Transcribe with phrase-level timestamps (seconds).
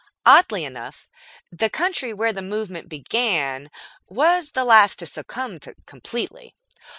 [0.25, 1.07] Oddly enough,
[1.51, 3.69] the country where the movement began
[4.07, 6.55] was the last to succumb completely.